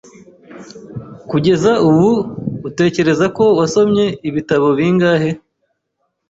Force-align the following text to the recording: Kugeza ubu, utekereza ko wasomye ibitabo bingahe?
Kugeza 1.29 1.71
ubu, 1.87 2.09
utekereza 2.67 3.25
ko 3.37 3.43
wasomye 3.59 4.05
ibitabo 4.29 4.67
bingahe? 4.77 5.29